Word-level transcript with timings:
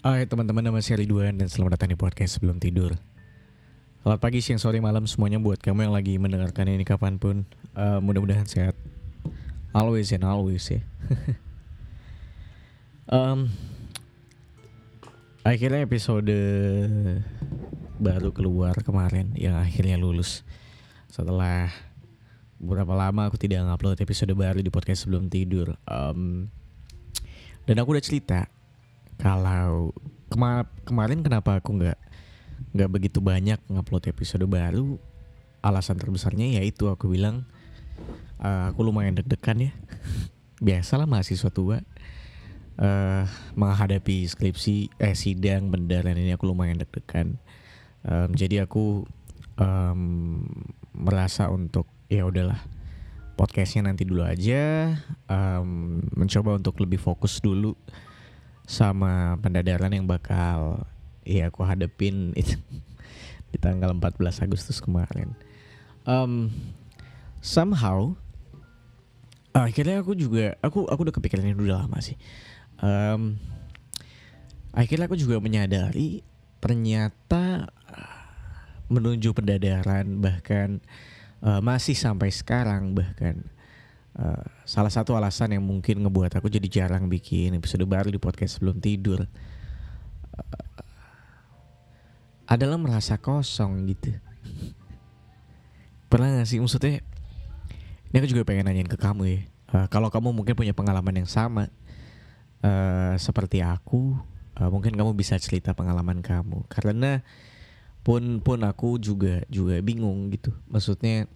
Hai 0.00 0.24
teman-teman 0.24 0.64
nama 0.64 0.80
saya 0.80 1.04
Ridwan 1.04 1.36
dan 1.36 1.52
selamat 1.52 1.76
datang 1.76 1.92
di 1.92 1.98
podcast 2.00 2.40
sebelum 2.40 2.56
tidur. 2.56 2.96
Selamat 4.00 4.16
pagi, 4.16 4.40
siang, 4.40 4.56
sore, 4.56 4.80
malam 4.80 5.04
semuanya 5.04 5.36
buat 5.36 5.60
kamu 5.60 5.84
yang 5.84 5.92
lagi 5.92 6.16
mendengarkan 6.16 6.72
ini 6.72 6.88
kapan 6.88 7.20
pun. 7.20 7.44
Uh, 7.76 8.00
Mudah-mudahan 8.00 8.48
sehat. 8.48 8.72
Always 9.76 10.08
and 10.16 10.24
always 10.24 10.64
ya. 10.72 10.80
Um, 13.12 13.52
Akhirnya 15.44 15.84
episode 15.84 16.32
baru 18.00 18.32
keluar 18.32 18.80
kemarin 18.80 19.36
yang 19.36 19.52
akhirnya 19.52 20.00
lulus. 20.00 20.48
Setelah 21.12 21.68
beberapa 22.56 22.96
lama 22.96 23.28
aku 23.28 23.36
tidak 23.36 23.68
ngupload 23.68 24.00
episode 24.00 24.32
baru 24.32 24.64
di 24.64 24.72
podcast 24.72 25.04
sebelum 25.04 25.28
tidur. 25.28 25.76
Um, 25.84 26.48
Dan 27.68 27.84
aku 27.84 27.92
udah 27.92 28.00
cerita 28.00 28.48
kalau 29.20 29.92
kema 30.32 30.64
kemarin 30.88 31.20
kenapa 31.20 31.60
aku 31.60 31.76
nggak 31.76 31.98
nggak 32.72 32.90
begitu 32.90 33.20
banyak 33.20 33.60
ngupload 33.68 34.08
episode 34.08 34.48
baru 34.48 34.96
alasan 35.60 36.00
terbesarnya 36.00 36.60
yaitu 36.60 36.88
aku 36.88 37.12
bilang 37.12 37.44
uh, 38.40 38.72
aku 38.72 38.80
lumayan 38.80 39.12
deg-degan 39.12 39.70
ya. 39.70 39.72
Biasalah 40.66 41.04
mahasiswa 41.04 41.52
tua 41.52 41.84
uh, 42.80 43.24
menghadapi 43.56 44.24
skripsi 44.24 44.92
eh 44.96 45.16
sidang 45.16 45.68
dan 45.72 46.16
ini 46.16 46.32
aku 46.32 46.48
lumayan 46.48 46.80
deg-degan. 46.80 47.36
Um, 48.00 48.32
jadi 48.32 48.64
aku 48.64 49.04
um, 49.60 50.48
merasa 50.96 51.52
untuk 51.52 51.84
ya 52.08 52.24
udahlah 52.24 52.56
podcastnya 53.36 53.92
nanti 53.92 54.08
dulu 54.08 54.24
aja 54.24 54.96
um, 55.28 56.00
mencoba 56.16 56.56
untuk 56.56 56.80
lebih 56.80 56.96
fokus 56.96 57.40
dulu 57.44 57.76
sama 58.70 59.34
pendadaran 59.42 59.90
yang 59.90 60.06
bakal 60.06 60.86
ya 61.26 61.50
aku 61.50 61.66
hadepin 61.66 62.30
itu 62.38 62.54
di 63.50 63.58
tanggal 63.58 63.90
14 63.90 64.46
Agustus 64.46 64.78
kemarin. 64.78 65.34
Um, 66.06 66.54
somehow 67.42 68.14
akhirnya 69.50 70.06
aku 70.06 70.14
juga 70.14 70.54
aku 70.62 70.86
aku 70.86 71.00
udah 71.02 71.14
kepikiran 71.18 71.50
ini 71.50 71.58
udah 71.58 71.82
lama 71.82 71.98
sih. 71.98 72.14
Um, 72.78 73.42
akhirnya 74.70 75.10
aku 75.10 75.18
juga 75.18 75.42
menyadari 75.42 76.22
ternyata 76.62 77.74
menuju 78.86 79.34
pendadaran 79.34 80.22
bahkan 80.22 80.78
uh, 81.42 81.58
masih 81.58 81.98
sampai 81.98 82.30
sekarang 82.30 82.94
bahkan 82.94 83.50
Uh, 84.10 84.42
salah 84.66 84.90
satu 84.90 85.14
alasan 85.14 85.54
yang 85.54 85.62
mungkin 85.62 86.02
ngebuat 86.02 86.34
aku 86.34 86.50
jadi 86.50 86.66
jarang 86.66 87.06
bikin 87.06 87.54
episode 87.54 87.86
baru 87.86 88.10
di 88.10 88.18
podcast 88.18 88.58
sebelum 88.58 88.82
tidur 88.82 89.22
uh, 89.22 89.30
adalah 92.50 92.74
merasa 92.74 93.14
kosong 93.22 93.86
gitu. 93.86 94.10
Pernah 96.10 96.42
gak 96.42 96.50
sih 96.50 96.58
maksudnya? 96.58 97.06
Ini 98.10 98.18
aku 98.18 98.26
juga 98.26 98.42
pengen 98.42 98.66
nanyain 98.66 98.90
ke 98.90 98.98
kamu 98.98 99.22
ya. 99.30 99.40
Uh, 99.70 99.86
kalau 99.86 100.10
kamu 100.10 100.34
mungkin 100.34 100.58
punya 100.58 100.74
pengalaman 100.74 101.22
yang 101.22 101.30
sama 101.30 101.70
uh, 102.66 103.14
seperti 103.14 103.62
aku, 103.62 104.18
uh, 104.58 104.66
mungkin 104.74 104.98
kamu 104.98 105.14
bisa 105.14 105.38
cerita 105.38 105.70
pengalaman 105.70 106.18
kamu. 106.18 106.66
Karena 106.66 107.22
pun 108.02 108.42
pun 108.42 108.58
aku 108.66 108.98
juga 108.98 109.46
juga 109.46 109.78
bingung 109.78 110.34
gitu. 110.34 110.50
Maksudnya 110.66 111.30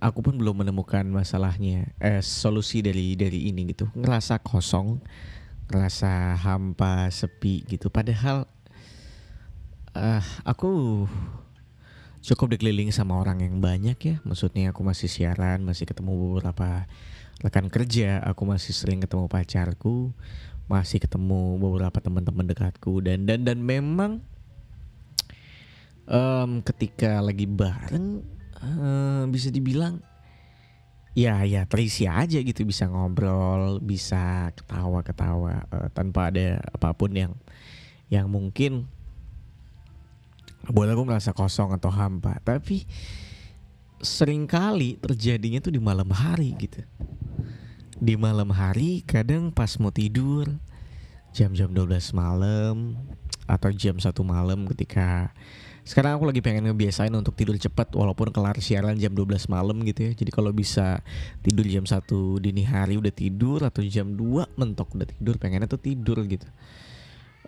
aku 0.00 0.24
pun 0.24 0.34
belum 0.40 0.64
menemukan 0.64 1.04
masalahnya 1.06 1.92
eh 2.00 2.24
solusi 2.24 2.80
dari 2.80 3.14
dari 3.14 3.52
ini 3.52 3.68
gitu. 3.70 3.86
Ngerasa 3.92 4.40
kosong 4.40 4.98
ngerasa 5.70 6.40
hampa 6.40 7.06
sepi 7.12 7.62
gitu. 7.68 7.92
Padahal 7.92 8.48
uh, 9.94 10.24
aku 10.42 11.04
cukup 12.20 12.56
dikelilingi 12.56 12.90
sama 12.90 13.20
orang 13.20 13.44
yang 13.44 13.60
banyak 13.60 13.98
ya. 14.00 14.16
Maksudnya 14.24 14.72
aku 14.72 14.82
masih 14.82 15.06
siaran 15.06 15.62
masih 15.62 15.84
ketemu 15.86 16.16
beberapa 16.16 16.88
rekan 17.40 17.72
kerja 17.72 18.20
aku 18.20 18.44
masih 18.44 18.76
sering 18.76 19.00
ketemu 19.00 19.24
pacarku 19.24 20.12
masih 20.68 21.00
ketemu 21.00 21.60
beberapa 21.60 22.00
teman-teman 22.00 22.48
dekatku. 22.48 23.04
Dan 23.04 23.28
dan 23.28 23.44
dan 23.44 23.60
memang 23.60 24.24
um, 26.08 26.64
ketika 26.64 27.22
lagi 27.22 27.44
bareng 27.44 28.39
uh, 28.62 29.24
bisa 29.28 29.52
dibilang 29.52 30.00
ya 31.16 31.42
ya 31.42 31.66
terisi 31.66 32.06
aja 32.06 32.38
gitu 32.38 32.62
bisa 32.62 32.86
ngobrol 32.86 33.82
bisa 33.82 34.54
ketawa-ketawa 34.54 35.66
uh, 35.68 35.88
tanpa 35.90 36.30
ada 36.30 36.62
apa 36.70 36.94
pun 36.94 37.10
yang 37.12 37.32
yang 38.10 38.26
mungkin 38.26 38.90
buat 40.68 40.90
aku 40.92 41.02
merasa 41.08 41.32
kosong 41.32 41.72
atau 41.72 41.88
hampa. 41.88 42.36
Tapi 42.44 42.84
sering 44.00 44.44
kali 44.44 45.00
terjadinya 45.00 45.62
tuh 45.62 45.72
di 45.72 45.80
malam 45.80 46.10
hari 46.12 46.52
gitu. 46.60 46.84
Di 48.00 48.16
malam 48.16 48.52
hari 48.52 49.04
kadang 49.04 49.52
pas 49.52 49.76
mau 49.76 49.92
tidur 49.92 50.48
jam-jam 51.30 51.70
12 51.70 52.16
malam 52.16 52.96
atau 53.44 53.70
jam 53.74 53.98
satu 54.00 54.26
malam 54.26 54.66
ketika 54.72 55.30
sekarang 55.82 56.20
aku 56.20 56.28
lagi 56.28 56.40
pengen 56.44 56.68
ngebiasain 56.68 57.12
untuk 57.16 57.32
tidur 57.34 57.56
cepat 57.56 57.90
walaupun 57.96 58.30
kelar 58.30 58.56
siaran 58.60 59.00
jam 59.00 59.16
12 59.16 59.48
malam 59.48 59.80
gitu 59.82 60.08
ya. 60.08 60.12
Jadi 60.12 60.30
kalau 60.30 60.52
bisa 60.52 61.00
tidur 61.40 61.64
jam 61.64 61.88
1 61.88 62.04
dini 62.40 62.62
hari 62.68 63.00
udah 63.00 63.12
tidur 63.12 63.64
atau 63.64 63.80
jam 63.84 64.12
2 64.12 64.60
mentok 64.60 64.94
udah 64.94 65.08
tidur 65.08 65.40
pengennya 65.40 65.66
tuh 65.66 65.80
tidur 65.80 66.20
gitu. 66.28 66.46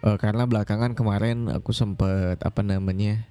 Uh, 0.02 0.18
karena 0.18 0.48
belakangan 0.48 0.98
kemarin 0.98 1.46
aku 1.52 1.70
sempet 1.70 2.40
apa 2.42 2.60
namanya 2.64 3.22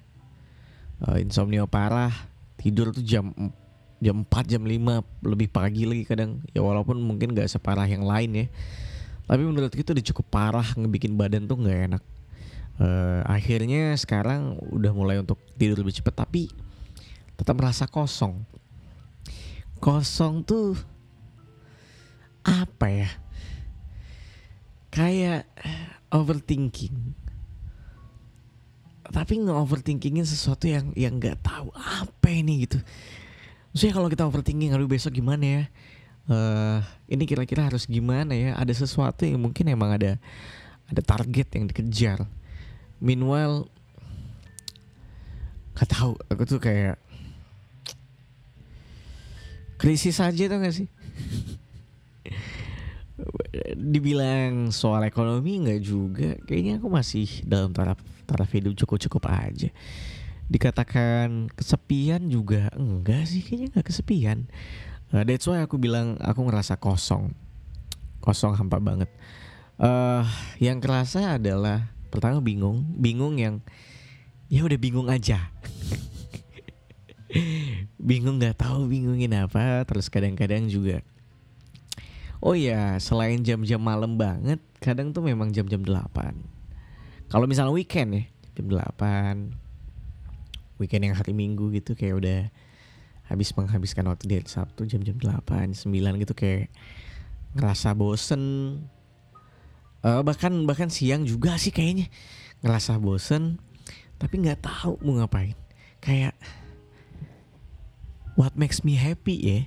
uh, 1.04 1.20
insomnia 1.20 1.68
parah 1.68 2.14
tidur 2.56 2.94
tuh 2.94 3.04
jam 3.04 3.34
jam 4.02 4.26
4 4.26 4.50
jam 4.50 4.62
5 4.64 5.28
lebih 5.28 5.48
pagi 5.52 5.86
lagi 5.86 6.02
kadang 6.08 6.42
ya 6.50 6.64
walaupun 6.64 6.98
mungkin 6.98 7.36
gak 7.36 7.46
separah 7.46 7.86
yang 7.86 8.02
lain 8.02 8.30
ya 8.34 8.46
tapi 9.30 9.42
menurut 9.46 9.70
itu 9.78 9.94
udah 9.94 10.06
cukup 10.10 10.26
parah 10.32 10.68
ngebikin 10.74 11.14
badan 11.14 11.46
tuh 11.46 11.54
nggak 11.54 11.78
enak 11.92 12.02
uh, 12.80 13.20
akhirnya 13.26 13.92
sekarang 13.98 14.56
udah 14.72 14.92
mulai 14.94 15.20
untuk 15.20 15.36
tidur 15.58 15.82
lebih 15.82 15.98
cepat 15.98 16.24
tapi 16.24 16.48
tetap 17.36 17.58
merasa 17.58 17.90
kosong. 17.90 18.44
Kosong 19.82 20.46
tuh 20.46 20.78
apa 22.46 22.86
ya? 22.86 23.10
Kayak 24.92 25.48
overthinking. 26.12 27.18
Tapi 29.12 29.32
nge 29.42 29.52
overthinkingin 29.52 30.24
sesuatu 30.24 30.70
yang 30.70 30.94
yang 30.94 31.18
nggak 31.18 31.42
tahu 31.42 31.74
apa 31.74 32.28
ini 32.30 32.64
gitu. 32.64 32.78
Maksudnya 33.72 33.94
kalau 33.96 34.08
kita 34.12 34.24
overthinking 34.28 34.72
aduh 34.72 34.88
besok 34.88 35.16
gimana 35.16 35.44
ya? 35.44 35.64
Uh, 36.30 36.78
ini 37.10 37.26
kira-kira 37.26 37.66
harus 37.66 37.88
gimana 37.90 38.32
ya? 38.36 38.54
Ada 38.54 38.86
sesuatu 38.86 39.26
yang 39.26 39.42
mungkin 39.42 39.66
emang 39.66 39.98
ada 39.98 40.20
ada 40.86 41.02
target 41.02 41.48
yang 41.58 41.66
dikejar 41.66 42.22
meanwhile 43.02 43.66
gak 45.74 45.90
tahu. 45.90 46.14
Aku 46.30 46.46
tuh 46.46 46.62
kayak 46.62 47.02
krisis 49.74 50.22
aja 50.22 50.46
tuh 50.46 50.58
gak 50.62 50.74
sih? 50.78 50.86
Dibilang 53.92 54.70
soal 54.70 55.02
ekonomi 55.02 55.66
nggak 55.66 55.80
juga. 55.82 56.38
Kayaknya 56.46 56.78
aku 56.78 56.88
masih 56.88 57.26
dalam 57.42 57.74
taraf 57.74 57.98
taraf 58.24 58.50
hidup 58.54 58.78
cukup 58.78 59.02
cukup 59.02 59.22
aja. 59.28 59.68
Dikatakan 60.46 61.50
kesepian 61.52 62.30
juga 62.30 62.70
enggak 62.78 63.26
sih? 63.26 63.42
Kayaknya 63.42 63.68
nggak 63.78 63.86
kesepian. 63.90 64.38
Uh, 65.12 65.26
that's 65.26 65.44
why 65.44 65.60
aku 65.60 65.76
bilang 65.76 66.16
aku 66.22 66.46
ngerasa 66.46 66.78
kosong. 66.78 67.34
Kosong 68.22 68.54
hampa 68.54 68.78
banget. 68.78 69.10
Uh, 69.76 70.22
yang 70.62 70.78
kerasa 70.78 71.36
adalah 71.36 71.90
pertama 72.12 72.44
bingung 72.44 72.84
bingung 73.00 73.40
yang 73.40 73.64
ya 74.52 74.62
udah 74.68 74.76
bingung 74.76 75.08
aja. 75.08 75.48
Bingung 77.96 78.36
nggak 78.36 78.60
tahu 78.60 78.92
bingungin 78.92 79.32
apa 79.32 79.88
terus 79.88 80.12
kadang-kadang 80.12 80.68
juga 80.68 81.00
oh 82.42 82.58
ya 82.58 82.98
selain 82.98 83.38
jam-jam 83.46 83.78
malam 83.78 84.18
banget 84.18 84.58
kadang 84.82 85.14
tuh 85.14 85.22
memang 85.22 85.54
jam-jam 85.54 85.78
8 85.78 87.30
kalau 87.30 87.46
misalnya 87.46 87.70
weekend 87.70 88.10
ya 88.18 88.24
jam 88.58 88.66
8 88.66 89.54
weekend 90.82 91.02
yang 91.06 91.14
hari 91.14 91.30
minggu 91.30 91.70
gitu 91.70 91.94
kayak 91.94 92.18
udah 92.18 92.40
habis 93.30 93.54
menghabiskan 93.54 94.10
waktu 94.10 94.26
di 94.26 94.36
Sabtu 94.42 94.90
jam-jam 94.90 95.16
8 95.22 95.86
9 95.86 95.86
gitu 96.26 96.34
kayak 96.34 96.68
ngerasa 97.54 97.94
bosen 97.94 98.42
uh, 100.02 100.20
bahkan 100.22 100.52
bahkan 100.66 100.90
siang 100.90 101.26
juga 101.26 101.56
sih 101.58 101.74
kayaknya. 101.74 102.10
Ngerasa 102.62 102.98
bosen 103.02 103.58
tapi 104.22 104.38
nggak 104.38 104.62
tahu 104.62 105.02
mau 105.02 105.18
ngapain. 105.18 105.58
Kayak 105.98 106.34
what 108.38 108.54
makes 108.54 108.86
me 108.86 108.94
happy 108.94 109.36
ya? 109.38 109.58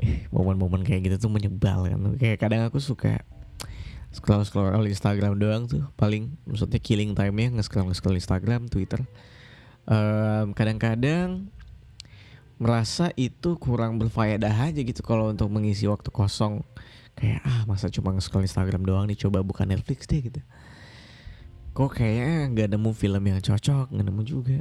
Momen-momen 0.34 0.84
kayak 0.84 1.12
gitu 1.12 1.28
tuh 1.28 1.32
menyebalkan 1.32 2.16
kayak 2.16 2.40
kadang 2.40 2.64
aku 2.64 2.80
suka 2.80 3.20
scroll 4.12 4.44
scroll 4.44 4.88
Instagram 4.88 5.36
doang 5.36 5.68
tuh. 5.68 5.84
Paling 5.96 6.32
maksudnya 6.48 6.80
killing 6.80 7.16
time 7.16 7.36
nya 7.36 7.48
nge-scroll 7.60 7.88
nge-scroll 7.92 8.20
Instagram 8.20 8.68
Twitter. 8.68 9.04
Kadang-kadang 10.56 11.52
merasa 12.62 13.10
itu 13.18 13.58
kurang 13.58 13.98
berfaedah 13.98 14.70
aja 14.70 14.78
gitu 14.86 15.02
kalau 15.02 15.34
untuk 15.34 15.50
mengisi 15.50 15.90
waktu 15.90 16.14
kosong. 16.14 16.62
Kayak 17.18 17.42
ah 17.42 17.66
masa 17.66 17.90
cuma 17.90 18.14
nge-scroll 18.14 18.46
Instagram 18.46 18.86
doang 18.86 19.10
nih 19.10 19.18
coba 19.18 19.42
buka 19.42 19.66
Netflix 19.66 20.06
deh 20.06 20.22
gitu. 20.22 20.38
Kok 21.74 21.98
kayaknya 21.98 22.54
nggak 22.54 22.68
nemu 22.78 22.90
film 22.94 23.22
yang 23.26 23.42
cocok 23.42 23.90
nggak 23.90 24.06
nemu 24.06 24.22
juga. 24.22 24.58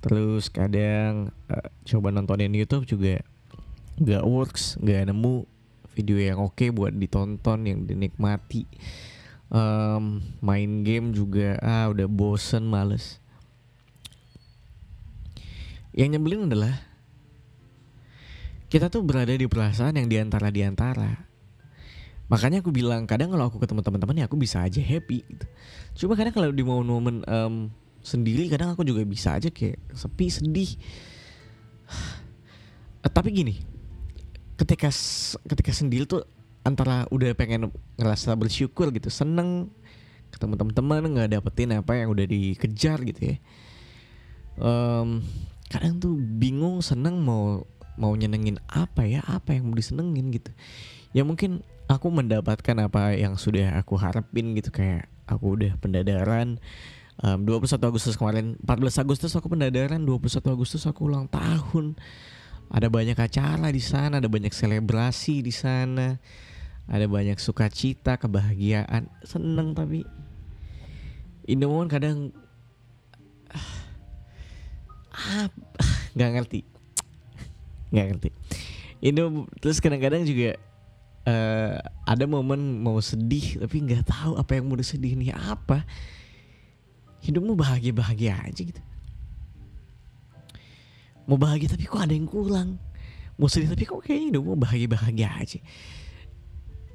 Terus 0.00 0.48
kadang 0.48 1.30
uh, 1.52 1.68
coba 1.84 2.08
nontonin 2.08 2.56
YouTube 2.56 2.88
juga 2.88 3.20
nggak 4.00 4.24
works 4.24 4.80
nggak 4.80 5.12
nemu 5.12 5.46
video 5.94 6.18
yang 6.18 6.42
oke 6.42 6.58
okay 6.58 6.72
buat 6.72 6.96
ditonton 6.96 7.68
yang 7.68 7.84
dinikmati. 7.84 8.64
Um, 9.52 10.24
main 10.42 10.82
game 10.82 11.12
juga 11.12 11.60
ah 11.60 11.92
udah 11.92 12.08
bosen 12.08 12.66
males. 12.66 13.20
Yang 15.94 16.18
nyebelin 16.18 16.50
adalah 16.50 16.93
kita 18.74 18.90
tuh 18.90 19.06
berada 19.06 19.30
di 19.30 19.46
perasaan 19.46 19.94
yang 19.94 20.10
di 20.10 20.18
antara 20.18 20.50
di 20.50 20.66
antara. 20.66 21.14
Makanya 22.26 22.58
aku 22.58 22.74
bilang 22.74 23.06
kadang 23.06 23.30
kalau 23.30 23.46
aku 23.46 23.62
ketemu 23.62 23.86
teman-teman 23.86 24.18
ya 24.18 24.26
aku 24.26 24.34
bisa 24.34 24.66
aja 24.66 24.82
happy 24.82 25.22
gitu. 25.22 25.46
cuma 26.02 26.18
kadang 26.18 26.34
kalau 26.34 26.50
di 26.50 26.66
momen-momen 26.66 27.22
um, 27.22 27.70
sendiri 28.02 28.50
kadang 28.50 28.74
aku 28.74 28.82
juga 28.82 29.06
bisa 29.06 29.38
aja 29.38 29.46
kayak 29.46 29.78
sepi 29.94 30.26
sedih. 30.26 30.74
Tapi 33.14 33.30
gini 33.30 33.62
ketika 34.58 34.90
ketika 35.46 35.70
sendiri 35.70 36.02
tuh 36.10 36.26
antara 36.66 37.06
udah 37.14 37.30
pengen 37.38 37.70
ngerasa 37.94 38.34
bersyukur 38.34 38.90
gitu 38.90 39.06
seneng 39.06 39.70
ketemu 40.34 40.58
teman-teman 40.58 41.14
nggak 41.14 41.30
dapetin 41.30 41.78
apa 41.78 41.94
yang 41.94 42.10
udah 42.10 42.26
dikejar 42.26 42.98
gitu 43.06 43.22
ya. 43.22 43.36
Um, 44.58 45.22
kadang 45.70 46.02
tuh 46.02 46.18
bingung 46.18 46.82
seneng 46.82 47.22
mau 47.22 47.62
mau 47.94 48.12
nyenengin 48.14 48.58
apa 48.66 49.06
ya 49.06 49.22
apa 49.26 49.54
yang 49.54 49.70
mau 49.70 49.76
disenengin 49.76 50.34
gitu. 50.34 50.50
Ya 51.14 51.22
mungkin 51.22 51.62
aku 51.86 52.10
mendapatkan 52.10 52.76
apa 52.80 53.14
yang 53.14 53.38
sudah 53.38 53.76
aku 53.78 53.94
harapin 54.00 54.56
gitu 54.56 54.72
kayak 54.72 55.06
aku 55.28 55.56
udah 55.56 55.76
pendadaran 55.78 56.58
um, 57.22 57.44
21 57.46 57.78
Agustus 57.80 58.18
kemarin 58.18 58.56
14 58.64 59.02
Agustus 59.04 59.32
aku 59.36 59.52
pendadaran 59.52 60.02
21 60.02 60.42
Agustus 60.50 60.82
aku 60.88 61.06
ulang 61.06 61.30
tahun. 61.30 61.94
Ada 62.72 62.88
banyak 62.88 63.14
acara 63.14 63.68
di 63.68 63.78
sana, 63.78 64.18
ada 64.18 64.26
banyak 64.26 64.50
selebrasi 64.50 65.44
di 65.44 65.52
sana, 65.52 66.16
ada 66.88 67.06
banyak 67.06 67.36
sukacita, 67.36 68.16
kebahagiaan, 68.16 69.06
seneng 69.22 69.76
tapi 69.76 70.02
Indomon 71.44 71.92
kadang 71.92 72.32
ah, 75.12 75.46
nggak 76.16 76.30
ngerti, 76.40 76.60
nggak 77.94 78.06
ngerti. 78.10 78.30
Indo 78.98 79.46
terus 79.62 79.78
kadang-kadang 79.78 80.26
juga 80.26 80.58
uh, 81.28 81.78
ada 82.04 82.24
momen 82.26 82.82
mau 82.82 82.98
sedih 82.98 83.62
tapi 83.62 83.84
nggak 83.86 84.10
tahu 84.10 84.34
apa 84.34 84.58
yang 84.58 84.66
mau 84.66 84.74
disedih 84.74 85.14
nih 85.14 85.30
apa. 85.30 85.86
Hidupmu 87.24 87.56
bahagia-bahagia 87.56 88.36
aja 88.36 88.60
gitu. 88.60 88.82
Mau 91.24 91.40
bahagia 91.40 91.72
tapi 91.72 91.88
kok 91.88 92.04
ada 92.04 92.12
yang 92.12 92.28
kurang? 92.28 92.76
Mau 93.40 93.48
sedih 93.48 93.72
tapi 93.72 93.88
kok 93.88 94.04
kayaknya 94.04 94.42
mau 94.42 94.58
bahagia 94.58 94.88
bahagia 94.90 95.28
aja. 95.32 95.58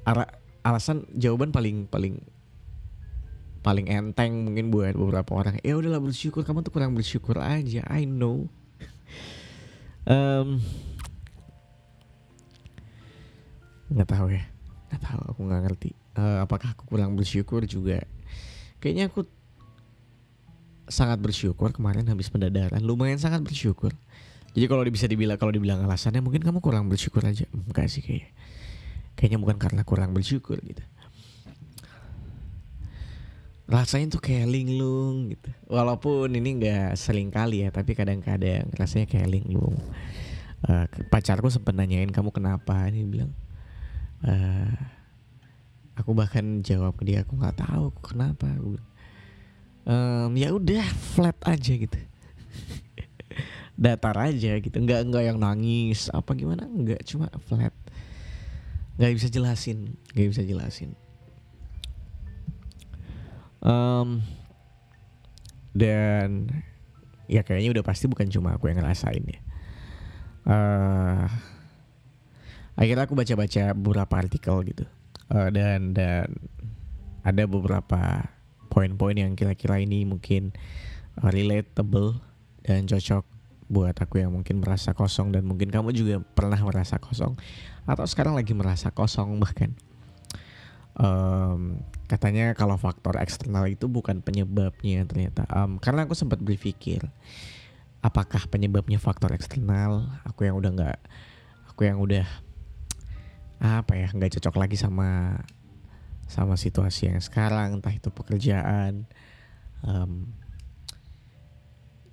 Ara, 0.06 0.30
alasan 0.62 1.02
jawaban 1.18 1.50
paling 1.50 1.90
paling 1.90 2.22
paling 3.60 3.90
enteng 3.92 4.46
mungkin 4.46 4.70
buat 4.70 4.94
beberapa 4.94 5.34
orang. 5.34 5.58
Ya 5.66 5.74
udahlah 5.76 6.00
bersyukur. 6.00 6.46
Kamu 6.46 6.62
tuh 6.62 6.72
kurang 6.72 6.94
bersyukur 6.94 7.40
aja 7.40 7.82
I 7.88 8.06
know. 8.06 8.46
Um, 10.10 10.64
nggak 13.90 14.08
tahu 14.08 14.26
ya. 14.30 14.44
Nggak 14.90 15.02
tahu 15.02 15.20
aku 15.34 15.40
nggak 15.46 15.62
ngerti. 15.66 15.90
Uh, 16.14 16.38
apakah 16.42 16.74
aku 16.74 16.86
kurang 16.86 17.14
bersyukur 17.18 17.66
juga? 17.66 18.02
Kayaknya 18.78 19.10
aku 19.10 19.26
sangat 20.90 21.22
bersyukur 21.22 21.70
kemarin 21.70 22.06
habis 22.10 22.26
pendadaran. 22.26 22.82
Lumayan 22.82 23.18
sangat 23.18 23.46
bersyukur. 23.46 23.94
Jadi 24.50 24.66
kalau 24.66 24.82
bisa 24.90 25.06
dibilang 25.06 25.38
kalau 25.38 25.54
dibilang 25.54 25.86
alasannya 25.86 26.18
mungkin 26.18 26.42
kamu 26.42 26.58
kurang 26.58 26.90
bersyukur 26.90 27.22
aja. 27.22 27.46
Enggak 27.54 27.86
sih 27.86 28.02
kayak 28.02 28.34
kayaknya 29.14 29.38
bukan 29.38 29.56
karena 29.62 29.86
kurang 29.86 30.10
bersyukur 30.10 30.58
gitu. 30.58 30.82
Rasanya 33.70 34.18
tuh 34.18 34.22
kayak 34.22 34.50
linglung 34.50 35.30
gitu. 35.30 35.54
Walaupun 35.70 36.34
ini 36.34 36.58
nggak 36.58 36.98
sering 36.98 37.30
kali 37.30 37.62
ya 37.62 37.70
tapi 37.70 37.94
kadang-kadang 37.94 38.66
rasanya 38.74 39.06
kayak 39.06 39.30
linglung. 39.30 39.78
Uh, 40.66 40.84
pacarku 41.08 41.46
sempat 41.46 41.78
nanyain 41.78 42.10
kamu 42.10 42.34
kenapa? 42.34 42.90
Ini 42.90 43.06
bilang 43.06 43.30
uh, 44.24 44.74
aku 45.96 46.16
bahkan 46.16 46.64
jawab 46.64 46.96
ke 46.96 47.04
dia 47.08 47.24
aku 47.24 47.36
nggak 47.36 47.60
tahu 47.60 47.92
kenapa? 48.00 48.48
Aku 48.56 48.80
um, 49.84 50.30
ya 50.36 50.52
udah 50.52 50.84
flat 51.14 51.36
aja 51.44 51.72
gitu. 51.76 51.98
Datar 53.80 54.16
aja 54.20 54.60
gitu 54.60 54.76
nggak 54.76 55.08
nggak 55.08 55.24
yang 55.24 55.38
nangis 55.40 56.08
apa 56.12 56.32
gimana? 56.36 56.64
Nggak 56.68 57.04
cuma 57.08 57.28
flat. 57.48 57.72
Nggak 59.00 59.12
bisa 59.16 59.28
jelasin 59.32 59.96
nggak 60.12 60.28
bisa 60.32 60.42
jelasin. 60.44 60.92
Um, 63.60 64.24
dan 65.76 66.48
ya 67.28 67.44
kayaknya 67.44 67.76
udah 67.78 67.84
pasti 67.84 68.08
bukan 68.08 68.26
cuma 68.32 68.56
aku 68.56 68.72
yang 68.72 68.80
ngerasain 68.80 69.22
ya. 69.22 69.40
Uh, 70.48 71.28
akhirnya 72.80 73.04
aku 73.04 73.12
baca-baca 73.12 73.76
beberapa 73.76 74.14
artikel 74.16 74.56
gitu. 74.64 74.84
Uh, 75.28 75.52
dan 75.52 75.92
dan 75.92 76.32
ada 77.20 77.44
beberapa 77.44 78.24
poin-poin 78.72 79.14
yang 79.14 79.36
kira-kira 79.36 79.78
ini 79.78 80.08
mungkin 80.08 80.56
uh, 81.20 81.28
relatable 81.28 82.16
dan 82.64 82.88
cocok 82.88 83.28
buat 83.70 83.94
aku 83.94 84.18
yang 84.18 84.34
mungkin 84.34 84.58
merasa 84.64 84.90
kosong 84.96 85.30
dan 85.30 85.46
mungkin 85.46 85.70
kamu 85.70 85.94
juga 85.94 86.18
pernah 86.18 86.58
merasa 86.58 86.98
kosong 86.98 87.38
atau 87.86 88.02
sekarang 88.08 88.34
lagi 88.34 88.56
merasa 88.56 88.90
kosong 88.90 89.38
bahkan. 89.38 89.76
Um, 90.98 91.86
katanya 92.10 92.52
kalau 92.58 92.74
faktor 92.74 93.14
eksternal 93.22 93.70
itu 93.70 93.86
bukan 93.86 94.24
penyebabnya 94.26 95.06
ternyata. 95.06 95.46
Um, 95.46 95.78
karena 95.78 96.02
aku 96.08 96.18
sempat 96.18 96.42
berpikir 96.42 97.06
apakah 98.02 98.50
penyebabnya 98.50 98.98
faktor 98.98 99.30
eksternal? 99.36 100.10
Aku 100.26 100.48
yang 100.48 100.58
udah 100.58 100.70
nggak 100.74 100.98
aku 101.70 101.86
yang 101.86 102.02
udah 102.02 102.26
apa 103.60 103.92
ya 103.92 104.08
nggak 104.08 104.40
cocok 104.40 104.56
lagi 104.56 104.80
sama 104.80 105.36
sama 106.24 106.56
situasi 106.56 107.12
yang 107.12 107.20
sekarang 107.20 107.76
entah 107.76 107.92
itu 107.92 108.08
pekerjaan 108.08 109.04
um, 109.84 110.32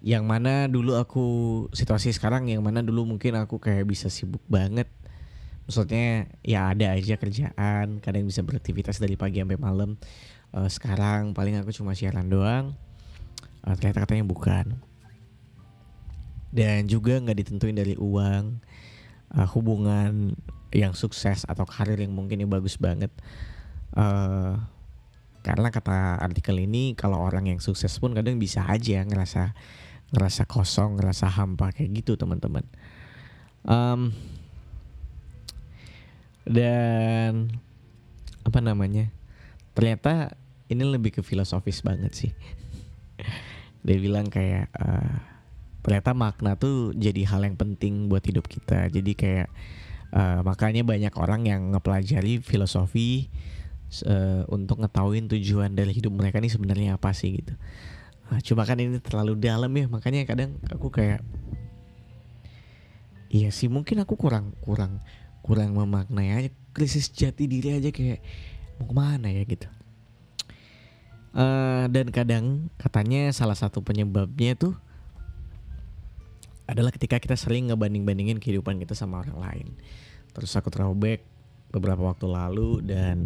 yang 0.01 0.29
mana 0.29 0.69
dulu 0.69 0.93
aku 0.93 1.25
situasi 1.73 2.13
sekarang 2.13 2.45
yang 2.47 2.61
mana 2.61 2.85
dulu 2.85 3.03
mungkin 3.03 3.33
aku 3.37 3.57
kayak 3.57 3.85
bisa 3.89 4.13
sibuk 4.13 4.43
banget. 4.45 4.85
Maksudnya 5.67 6.31
ya 6.45 6.71
ada 6.71 6.95
aja 6.95 7.19
kerjaan 7.19 7.99
kadang 7.99 8.23
bisa 8.23 8.39
beraktivitas 8.45 9.01
dari 9.01 9.19
pagi 9.19 9.41
sampai 9.41 9.59
malam. 9.59 9.99
Uh, 10.55 10.69
sekarang 10.71 11.35
paling 11.35 11.59
aku 11.59 11.75
cuma 11.75 11.91
siaran 11.91 12.31
doang 12.31 12.71
uh, 13.67 13.75
ternyata 13.75 14.07
katanya 14.07 14.23
bukan. 14.23 14.79
Dan 16.55 16.87
juga 16.87 17.19
nggak 17.19 17.37
ditentuin 17.43 17.75
dari 17.75 17.99
uang 17.99 18.63
uh, 19.38 19.48
hubungan 19.53 20.34
yang 20.74 20.98
sukses 20.98 21.48
atau 21.48 21.63
karir 21.63 22.01
yang 22.01 22.12
mungkin 22.12 22.44
yang 22.44 22.51
bagus 22.51 22.75
banget 22.75 23.13
uh, 23.96 24.60
karena 25.48 25.72
kata 25.72 26.20
artikel 26.20 26.60
ini 26.60 26.91
kalau 26.91 27.24
orang 27.24 27.48
yang 27.48 27.63
sukses 27.63 27.96
pun 28.03 28.12
kadang 28.12 28.36
bisa 28.36 28.67
aja 28.67 29.00
ngerasa 29.08 29.56
ngerasa 30.12 30.44
kosong 30.44 31.00
ngerasa 31.00 31.32
hampa 31.32 31.72
kayak 31.72 32.03
gitu 32.03 32.20
teman-teman. 32.20 32.67
Um, 33.63 34.12
dan 36.44 37.51
apa 38.44 38.60
namanya 38.60 39.08
ternyata 39.72 40.36
ini 40.67 40.84
lebih 40.84 41.15
ke 41.15 41.22
filosofis 41.24 41.79
banget 41.79 42.12
sih. 42.12 42.32
Dia 43.88 43.98
bilang 44.03 44.27
kayak 44.27 44.67
uh, 44.75 45.15
ternyata 45.88 46.12
makna 46.12 46.60
tuh 46.60 46.91
jadi 47.00 47.24
hal 47.24 47.48
yang 47.48 47.56
penting 47.56 48.12
buat 48.12 48.20
hidup 48.20 48.44
kita. 48.51 48.91
Jadi 48.91 49.15
kayak 49.15 49.48
uh, 50.12 50.44
makanya 50.44 50.84
banyak 50.84 51.15
orang 51.15 51.48
yang 51.48 51.72
ngepelajari 51.72 52.44
filosofi 52.44 53.32
uh, 54.03 54.44
untuk 54.51 54.84
ngetahuin 54.84 55.32
tujuan 55.32 55.72
dari 55.79 55.96
hidup 55.96 56.12
mereka 56.12 56.44
ini 56.44 56.51
sebenarnya 56.51 57.00
apa 57.00 57.15
sih 57.15 57.39
gitu. 57.39 57.56
Nah, 58.27 58.44
cuma 58.44 58.67
kan 58.67 58.75
ini 58.75 59.00
terlalu 59.00 59.39
dalam 59.39 59.72
ya 59.72 59.88
makanya 59.88 60.27
kadang 60.27 60.60
aku 60.67 60.91
kayak 60.91 61.24
iya 63.32 63.48
sih 63.48 63.72
mungkin 63.72 64.03
aku 64.03 64.20
kurang 64.20 64.60
kurang 64.60 65.00
kurang 65.39 65.72
memaknai 65.72 66.36
aja 66.36 66.50
krisis 66.75 67.08
jati 67.08 67.48
diri 67.48 67.79
aja 67.79 67.96
kayak 67.96 68.20
mau 68.75 68.91
ke 68.91 68.96
mana 68.96 69.32
ya? 69.32 69.48
gitu. 69.48 69.72
Uh, 71.32 71.88
dan 71.88 72.12
kadang 72.12 72.67
katanya 72.75 73.32
salah 73.32 73.56
satu 73.56 73.79
penyebabnya 73.79 74.60
tuh 74.60 74.75
adalah 76.67 76.91
ketika 76.91 77.17
kita 77.17 77.39
sering 77.39 77.71
ngebanding-bandingin 77.71 78.43
kehidupan 78.43 78.77
kita 78.83 78.93
sama 78.93 79.24
orang 79.24 79.39
lain. 79.39 79.67
Terus 80.36 80.51
aku 80.53 80.69
throwback 80.69 81.24
beberapa 81.71 82.03
waktu 82.03 82.27
lalu 82.27 82.83
dan 82.83 83.25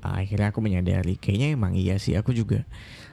akhirnya 0.00 0.48
aku 0.50 0.64
menyadari 0.64 1.20
kayaknya 1.20 1.54
emang 1.54 1.76
iya 1.76 2.00
sih 2.00 2.16
aku 2.16 2.32
juga 2.32 2.64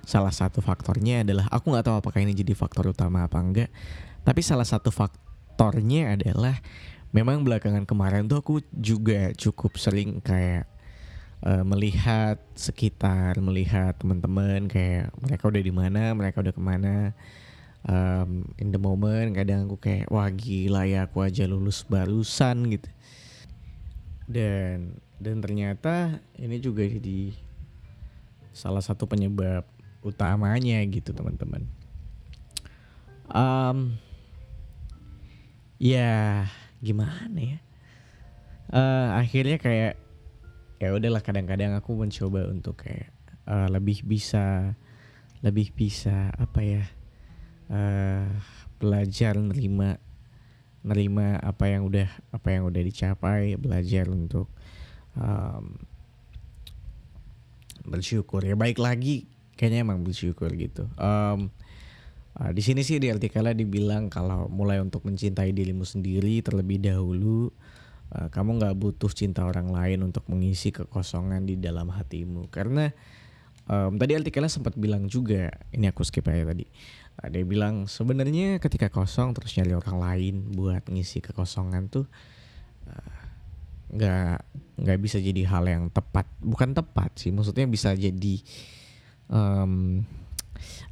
salah 0.08 0.32
satu 0.32 0.64
faktornya 0.64 1.28
adalah 1.28 1.46
aku 1.52 1.76
nggak 1.76 1.84
tahu 1.84 1.96
apakah 2.00 2.24
ini 2.24 2.32
jadi 2.32 2.56
faktor 2.56 2.96
utama 2.96 3.28
apa 3.28 3.38
enggak 3.44 3.70
tapi 4.24 4.40
salah 4.40 4.64
satu 4.64 4.88
faktornya 4.88 6.16
adalah 6.16 6.56
memang 7.12 7.44
belakangan 7.44 7.84
kemarin 7.84 8.32
tuh 8.32 8.40
aku 8.40 8.64
juga 8.72 9.36
cukup 9.36 9.76
sering 9.76 10.24
kayak 10.24 10.68
uh, 11.44 11.64
melihat 11.68 12.40
sekitar 12.56 13.36
melihat 13.44 13.96
teman-teman 14.00 14.72
kayak 14.72 15.12
mereka 15.20 15.44
udah 15.52 15.62
di 15.62 15.74
mana 15.76 16.16
mereka 16.16 16.40
udah 16.40 16.56
ke 16.56 16.64
mana 16.64 17.12
um, 17.88 18.46
in 18.60 18.70
the 18.70 18.78
moment 18.78 19.34
kadang 19.34 19.66
aku 19.66 19.80
kayak 19.80 20.12
wah 20.12 20.28
gila 20.30 20.84
ya 20.86 21.08
aku 21.08 21.24
aja 21.24 21.48
lulus 21.48 21.88
barusan 21.88 22.68
gitu. 22.70 22.90
Dan 24.28 25.00
dan 25.18 25.42
ternyata 25.42 26.22
ini 26.38 26.60
juga 26.60 26.84
jadi 26.86 27.34
salah 28.52 28.84
satu 28.84 29.08
penyebab 29.08 29.66
utamanya 30.04 30.84
gitu 30.86 31.16
teman-teman. 31.16 31.66
Um, 33.28 33.98
ya 35.80 36.46
gimana 36.84 37.40
ya? 37.40 37.60
Uh, 38.68 39.16
akhirnya 39.16 39.58
kayak 39.58 39.96
ya 40.78 40.94
udahlah 40.94 41.24
kadang-kadang 41.24 41.74
aku 41.74 41.96
mencoba 41.96 42.52
untuk 42.52 42.84
kayak 42.84 43.10
uh, 43.48 43.72
lebih 43.72 44.04
bisa 44.04 44.76
lebih 45.42 45.72
bisa 45.72 46.34
apa 46.36 46.62
ya 46.62 46.84
uh, 47.72 48.28
belajar 48.78 49.36
nerima 49.38 49.98
nerima 50.86 51.36
apa 51.44 51.68
yang 51.68 51.84
udah 51.84 52.08
apa 52.32 52.48
yang 52.54 52.64
udah 52.70 52.80
dicapai 52.80 53.60
belajar 53.60 54.08
untuk 54.08 54.48
um, 55.20 55.76
bersyukur. 57.84 58.44
Ya 58.44 58.56
baik 58.56 58.80
lagi. 58.80 59.28
Kayaknya 59.58 59.80
emang 59.84 60.06
bersyukur 60.06 60.54
gitu. 60.54 60.86
Um, 61.02 61.50
uh, 62.38 62.52
di 62.54 62.62
sini 62.62 62.86
sih 62.86 63.02
di 63.02 63.10
artikelnya 63.10 63.58
dibilang 63.58 64.08
kalau 64.08 64.46
mulai 64.48 64.78
untuk 64.78 65.02
mencintai 65.04 65.50
dirimu 65.50 65.82
sendiri 65.82 66.46
terlebih 66.46 66.78
dahulu 66.78 67.50
uh, 68.14 68.28
kamu 68.30 68.62
nggak 68.62 68.76
butuh 68.78 69.10
cinta 69.10 69.44
orang 69.44 69.74
lain 69.74 70.06
untuk 70.06 70.24
mengisi 70.30 70.70
kekosongan 70.70 71.50
di 71.50 71.58
dalam 71.58 71.90
hatimu. 71.90 72.54
Karena 72.54 72.94
um, 73.66 73.98
tadi 73.98 74.14
artikelnya 74.14 74.52
sempat 74.52 74.78
bilang 74.78 75.10
juga 75.10 75.50
ini 75.74 75.90
aku 75.90 76.06
skip 76.06 76.30
aja 76.30 76.54
tadi 76.54 76.70
uh, 77.22 77.28
dia 77.30 77.44
bilang 77.44 77.90
sebenarnya 77.90 78.62
ketika 78.62 78.94
kosong 78.94 79.34
terus 79.34 79.58
nyari 79.58 79.74
orang 79.74 79.98
lain 79.98 80.36
buat 80.54 80.86
ngisi 80.86 81.22
kekosongan 81.26 81.90
tuh 81.90 82.06
nggak 83.88 84.40
uh, 84.40 84.46
nggak 84.78 85.00
bisa 85.02 85.18
jadi 85.18 85.42
hal 85.50 85.66
yang 85.66 85.84
tepat. 85.90 86.30
Bukan 86.40 86.78
tepat 86.78 87.18
sih 87.18 87.34
maksudnya 87.34 87.66
bisa 87.66 87.92
jadi 87.98 88.36
um, 89.32 90.04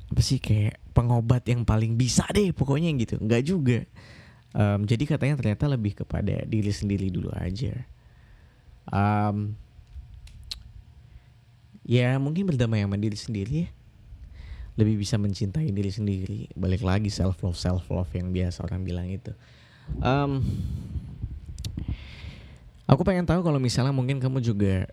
apa 0.06 0.22
sih 0.22 0.38
kayak 0.38 0.78
pengobat 0.96 1.44
yang 1.50 1.68
paling 1.68 1.98
bisa 2.00 2.26
deh 2.34 2.52
pokoknya 2.56 2.94
gitu. 2.98 3.22
Nggak 3.22 3.44
juga. 3.46 3.80
Um, 4.56 4.88
jadi 4.88 5.04
katanya 5.04 5.36
ternyata 5.36 5.68
lebih 5.68 6.00
kepada 6.00 6.48
diri 6.48 6.72
sendiri 6.72 7.12
dulu 7.12 7.28
aja. 7.36 7.76
Um, 8.88 9.60
ya 11.86 12.18
mungkin 12.18 12.50
berdamai 12.50 12.82
sama 12.82 12.98
diri 12.98 13.18
sendiri 13.18 13.54
ya 13.66 13.70
lebih 14.76 15.00
bisa 15.00 15.16
mencintai 15.16 15.72
diri 15.72 15.92
sendiri. 15.92 16.40
Balik 16.56 16.84
lagi 16.84 17.08
self 17.08 17.40
love 17.44 17.56
self 17.56 17.88
love 17.88 18.12
yang 18.12 18.36
biasa 18.36 18.68
orang 18.68 18.84
bilang 18.84 19.08
itu. 19.08 19.32
Um, 20.04 20.44
aku 22.84 23.08
pengen 23.08 23.24
tahu 23.24 23.40
kalau 23.44 23.60
misalnya 23.60 23.96
mungkin 23.96 24.20
kamu 24.20 24.44
juga 24.44 24.92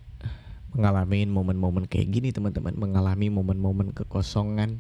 mengalami 0.72 1.26
momen-momen 1.26 1.84
kayak 1.90 2.08
gini 2.14 2.30
teman-teman. 2.30 2.78
Mengalami 2.78 3.26
momen-momen 3.28 3.90
kekosongan. 3.90 4.78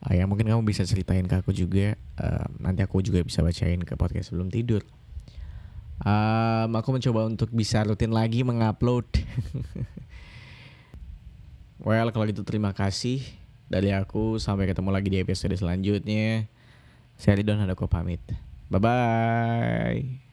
Uh, 0.00 0.14
ya 0.16 0.24
mungkin 0.24 0.48
kamu 0.48 0.64
bisa 0.64 0.88
ceritain 0.88 1.28
ke 1.28 1.36
aku 1.44 1.52
juga. 1.52 1.92
Uh, 2.16 2.48
nanti 2.64 2.80
aku 2.80 3.04
juga 3.04 3.20
bisa 3.20 3.44
bacain 3.44 3.84
ke 3.84 3.92
podcast 4.00 4.32
sebelum 4.32 4.48
tidur. 4.48 4.80
Um, 6.00 6.78
aku 6.78 6.94
mencoba 6.96 7.28
untuk 7.28 7.52
bisa 7.52 7.84
rutin 7.84 8.14
lagi 8.14 8.40
mengupload. 8.40 9.04
Well, 11.78 12.10
kalau 12.10 12.26
gitu 12.26 12.42
terima 12.42 12.74
kasih 12.74 13.22
dari 13.68 13.94
aku. 13.94 14.40
Sampai 14.40 14.66
ketemu 14.66 14.90
lagi 14.90 15.08
di 15.12 15.20
episode 15.20 15.54
selanjutnya. 15.54 16.48
Saya 17.20 17.38
Ridwan 17.38 17.62
Hadako 17.62 17.86
pamit. 17.86 18.20
Bye-bye. 18.68 20.27